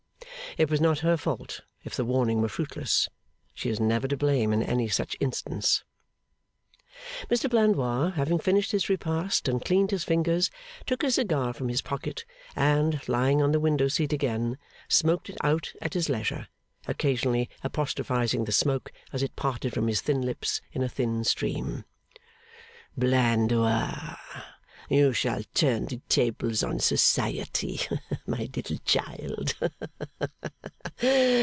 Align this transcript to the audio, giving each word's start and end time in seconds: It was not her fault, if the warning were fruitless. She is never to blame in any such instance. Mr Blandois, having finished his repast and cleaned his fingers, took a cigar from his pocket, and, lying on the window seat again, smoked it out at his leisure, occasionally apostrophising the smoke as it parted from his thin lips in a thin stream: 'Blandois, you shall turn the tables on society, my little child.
It 0.57 0.69
was 0.69 0.81
not 0.81 0.99
her 0.99 1.15
fault, 1.15 1.61
if 1.85 1.95
the 1.95 2.03
warning 2.03 2.41
were 2.41 2.49
fruitless. 2.49 3.07
She 3.53 3.69
is 3.69 3.79
never 3.79 4.05
to 4.09 4.17
blame 4.17 4.51
in 4.51 4.61
any 4.61 4.89
such 4.89 5.15
instance. 5.21 5.85
Mr 7.29 7.49
Blandois, 7.49 8.11
having 8.15 8.37
finished 8.37 8.73
his 8.73 8.89
repast 8.89 9.47
and 9.47 9.63
cleaned 9.63 9.91
his 9.91 10.03
fingers, 10.03 10.51
took 10.85 11.03
a 11.05 11.11
cigar 11.11 11.53
from 11.53 11.69
his 11.69 11.81
pocket, 11.81 12.25
and, 12.53 12.99
lying 13.07 13.41
on 13.41 13.53
the 13.53 13.61
window 13.61 13.87
seat 13.87 14.11
again, 14.11 14.57
smoked 14.89 15.29
it 15.29 15.37
out 15.39 15.71
at 15.81 15.93
his 15.93 16.09
leisure, 16.09 16.49
occasionally 16.85 17.49
apostrophising 17.63 18.43
the 18.43 18.51
smoke 18.51 18.91
as 19.13 19.23
it 19.23 19.37
parted 19.37 19.73
from 19.73 19.87
his 19.87 20.01
thin 20.01 20.21
lips 20.21 20.59
in 20.73 20.83
a 20.83 20.89
thin 20.89 21.23
stream: 21.23 21.85
'Blandois, 22.99 24.17
you 24.89 25.13
shall 25.13 25.41
turn 25.53 25.85
the 25.85 26.01
tables 26.09 26.61
on 26.63 26.77
society, 26.77 27.79
my 28.27 28.49
little 28.53 28.77
child. 28.79 29.53